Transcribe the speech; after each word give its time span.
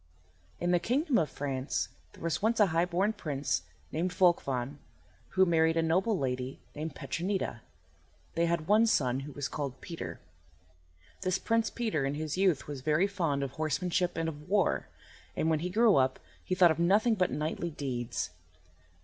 IN 0.59 0.71
the 0.71 0.79
kingdom 0.79 1.19
of 1.19 1.29
France 1.29 1.89
there 2.13 2.23
was 2.23 2.41
once 2.41 2.59
a 2.59 2.65
high 2.73 2.85
born 2.85 3.13
prince 3.13 3.61
named 3.91 4.09
Volchvan 4.11 4.79
who 5.35 5.45
married 5.45 5.77
a 5.77 5.83
noble 5.83 6.17
lady 6.17 6.59
named 6.73 6.95
Petronida. 6.95 7.61
They 8.33 8.47
had 8.47 8.65
one 8.65 8.87
son, 8.87 9.19
who 9.19 9.31
was 9.31 9.47
called 9.47 9.79
Peter. 9.79 10.19
This 11.21 11.37
Prince 11.37 11.69
Peter 11.69 12.03
in 12.03 12.15
his 12.15 12.35
youth 12.35 12.65
was 12.65 12.81
very 12.81 13.05
fond 13.05 13.43
of 13.43 13.51
horsemanship 13.51 14.17
and 14.17 14.27
of 14.27 14.49
war, 14.49 14.87
and 15.35 15.51
when 15.51 15.59
he 15.59 15.69
grew 15.69 15.95
up 15.97 16.19
he 16.43 16.55
thought 16.55 16.71
of 16.71 16.79
nothing 16.79 17.13
but 17.13 17.29
knightly 17.29 17.69
deeds. 17.69 18.31